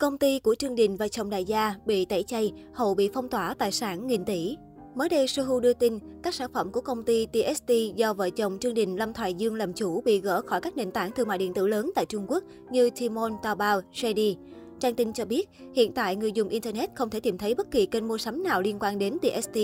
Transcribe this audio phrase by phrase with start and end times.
[0.00, 3.28] Công ty của Trương Đình và chồng đại gia bị tẩy chay, hậu bị phong
[3.28, 4.56] tỏa tài sản nghìn tỷ.
[4.94, 8.58] Mới đây, Sohu đưa tin, các sản phẩm của công ty TST do vợ chồng
[8.60, 11.38] Trương Đình Lâm Thoại Dương làm chủ bị gỡ khỏi các nền tảng thương mại
[11.38, 14.34] điện tử lớn tại Trung Quốc như Tmall, Taobao, JD.
[14.80, 17.86] Trang tin cho biết, hiện tại người dùng Internet không thể tìm thấy bất kỳ
[17.86, 19.58] kênh mua sắm nào liên quan đến TST.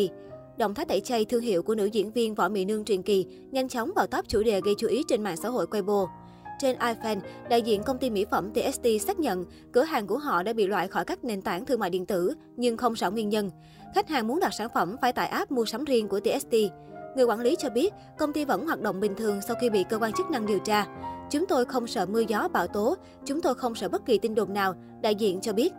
[0.59, 3.27] Động thái tẩy chay thương hiệu của nữ diễn viên Võ Mỹ Nương truyền kỳ
[3.51, 6.07] nhanh chóng vào top chủ đề gây chú ý trên mạng xã hội Weibo.
[6.59, 10.43] Trên iFan, đại diện công ty mỹ phẩm TST xác nhận cửa hàng của họ
[10.43, 13.29] đã bị loại khỏi các nền tảng thương mại điện tử, nhưng không rõ nguyên
[13.29, 13.51] nhân.
[13.95, 16.55] Khách hàng muốn đặt sản phẩm phải tải app mua sắm riêng của TST.
[17.17, 19.85] Người quản lý cho biết, công ty vẫn hoạt động bình thường sau khi bị
[19.85, 20.87] cơ quan chức năng điều tra.
[21.31, 24.35] Chúng tôi không sợ mưa gió bão tố, chúng tôi không sợ bất kỳ tin
[24.35, 25.73] đồn nào, đại diện cho biết.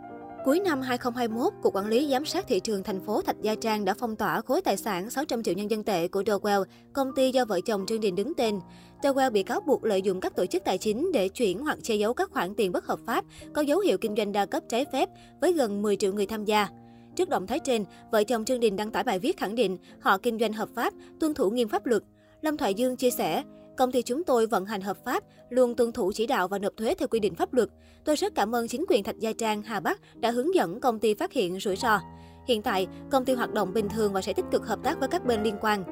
[0.48, 3.86] Cuối năm 2021, Cục Quản lý Giám sát Thị trường thành phố Thạch Gia Trang
[3.86, 7.32] đã phong tỏa khối tài sản 600 triệu nhân dân tệ của Dowell, công ty
[7.32, 8.60] do vợ chồng Trương Đình đứng tên.
[9.02, 11.96] Dowell bị cáo buộc lợi dụng các tổ chức tài chính để chuyển hoặc che
[11.96, 14.86] giấu các khoản tiền bất hợp pháp, có dấu hiệu kinh doanh đa cấp trái
[14.94, 15.10] phép
[15.42, 16.68] với gần 10 triệu người tham gia.
[17.16, 20.18] Trước động thái trên, vợ chồng Trương Đình đăng tải bài viết khẳng định họ
[20.18, 22.03] kinh doanh hợp pháp, tuân thủ nghiêm pháp luật.
[22.42, 23.44] Lâm Thoại Dương chia sẻ,
[23.78, 26.78] Công ty chúng tôi vận hành hợp pháp, luôn tuân thủ chỉ đạo và nộp
[26.78, 27.70] thuế theo quy định pháp luật.
[28.06, 31.00] Tôi rất cảm ơn chính quyền Thạch Gia Trang, Hà Bắc đã hướng dẫn công
[31.00, 32.00] ty phát hiện rủi ro.
[32.47, 35.09] Hiện tại, công ty hoạt động bình thường và sẽ tích cực hợp tác với
[35.09, 35.84] các bên liên quan.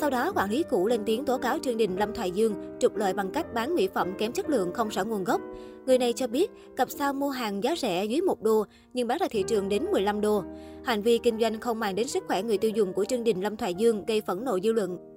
[0.00, 2.96] Sau đó, quản lý cũ lên tiếng tố cáo Trương Đình Lâm Thoại Dương trục
[2.96, 5.40] lợi bằng cách bán mỹ phẩm kém chất lượng không rõ nguồn gốc.
[5.86, 9.18] Người này cho biết, cặp sao mua hàng giá rẻ dưới 1 đô nhưng bán
[9.18, 10.42] ra thị trường đến 15 đô.
[10.84, 13.42] Hành vi kinh doanh không mang đến sức khỏe người tiêu dùng của Trương Đình
[13.42, 15.13] Lâm Thoại Dương gây phẫn nộ dư luận.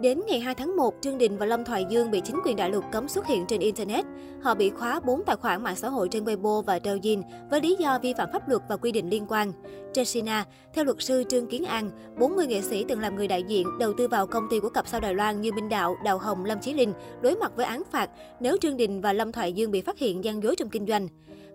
[0.00, 2.70] Đến ngày 2 tháng 1, Trương Đình và Lâm Thoại Dương bị chính quyền đại
[2.70, 4.04] lục cấm xuất hiện trên Internet.
[4.42, 7.76] Họ bị khóa 4 tài khoản mạng xã hội trên Weibo và Douyin với lý
[7.78, 9.52] do vi phạm pháp luật và quy định liên quan.
[9.92, 13.42] Trên Sina, theo luật sư Trương Kiến An, 40 nghệ sĩ từng làm người đại
[13.42, 16.18] diện đầu tư vào công ty của cặp sao Đài Loan như Minh Đạo, Đào
[16.18, 19.52] Hồng, Lâm Chí Linh đối mặt với án phạt nếu Trương Đình và Lâm Thoại
[19.52, 21.08] Dương bị phát hiện gian dối trong kinh doanh.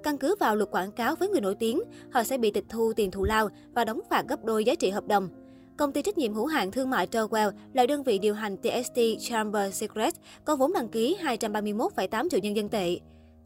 [0.03, 1.81] Căn cứ vào luật quảng cáo với người nổi tiếng,
[2.11, 4.89] họ sẽ bị tịch thu tiền thù lao và đóng phạt gấp đôi giá trị
[4.89, 5.29] hợp đồng.
[5.79, 8.99] Công ty trách nhiệm hữu hạn thương mại Dowell là đơn vị điều hành TST
[9.19, 10.13] Chamber Secret
[10.45, 12.99] có vốn đăng ký 231,8 triệu nhân dân tệ.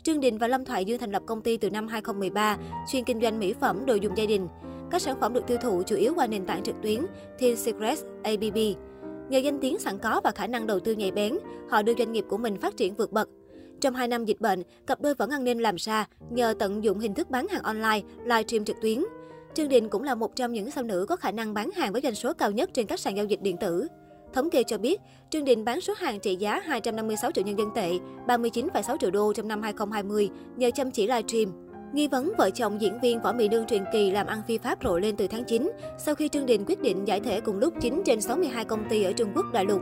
[0.04, 2.58] Trương Đình và Lâm Thoại Dương thành lập công ty từ năm 2013,
[2.92, 4.48] chuyên kinh doanh mỹ phẩm đồ dùng gia đình.
[4.92, 7.06] Các sản phẩm được tiêu thụ chủ yếu qua nền tảng trực tuyến
[7.40, 8.58] Teen Secrets ABB.
[9.30, 11.38] Nhờ danh tiếng sẵn có và khả năng đầu tư nhạy bén,
[11.70, 13.30] họ đưa doanh nghiệp của mình phát triển vượt bậc.
[13.82, 17.00] Trong 2 năm dịch bệnh, cặp đôi vẫn ăn nên làm ra nhờ tận dụng
[17.00, 19.04] hình thức bán hàng online, livestream trực tuyến.
[19.56, 22.02] Trương Đình cũng là một trong những sao nữ có khả năng bán hàng với
[22.02, 23.88] doanh số cao nhất trên các sàn giao dịch điện tử.
[24.34, 27.70] Thống kê cho biết, Trương Đình bán số hàng trị giá 256 triệu nhân dân
[27.76, 27.92] tệ,
[28.28, 31.70] 39,6 triệu đô trong năm 2020 nhờ chăm chỉ livestream.
[31.94, 34.80] Nghi vấn vợ chồng diễn viên Võ Mỹ Nương truyền kỳ làm ăn phi pháp
[34.84, 37.74] rộ lên từ tháng 9, sau khi Trương Đình quyết định giải thể cùng lúc
[37.82, 39.82] 9 trên 62 công ty ở Trung Quốc đại lục.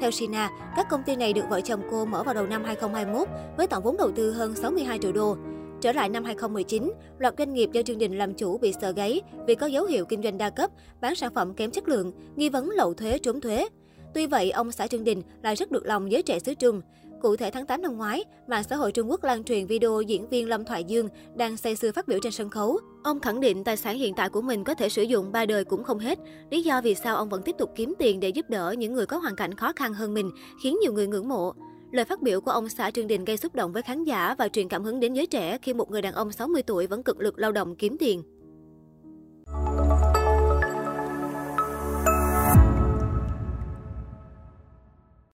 [0.00, 3.28] Theo Sina, các công ty này được vợ chồng cô mở vào đầu năm 2021
[3.56, 5.36] với tổng vốn đầu tư hơn 62 triệu đô.
[5.80, 9.20] Trở lại năm 2019, loạt doanh nghiệp do Trương Đình làm chủ bị sợ gáy
[9.46, 10.70] vì có dấu hiệu kinh doanh đa cấp,
[11.00, 13.68] bán sản phẩm kém chất lượng, nghi vấn lậu thuế trốn thuế.
[14.14, 16.80] Tuy vậy, ông xã Trương Đình lại rất được lòng giới trẻ xứ Trung.
[17.22, 20.28] Cụ thể tháng 8 năm ngoái, mạng xã hội Trung Quốc lan truyền video diễn
[20.28, 22.78] viên Lâm Thoại Dương đang say sưa phát biểu trên sân khấu.
[23.04, 25.64] Ông khẳng định tài sản hiện tại của mình có thể sử dụng ba đời
[25.64, 26.18] cũng không hết.
[26.50, 29.06] Lý do vì sao ông vẫn tiếp tục kiếm tiền để giúp đỡ những người
[29.06, 30.30] có hoàn cảnh khó khăn hơn mình
[30.62, 31.52] khiến nhiều người ngưỡng mộ.
[31.90, 34.48] Lời phát biểu của ông xã Trương Đình gây xúc động với khán giả và
[34.48, 37.20] truyền cảm hứng đến giới trẻ khi một người đàn ông 60 tuổi vẫn cực
[37.20, 38.22] lực lao động kiếm tiền.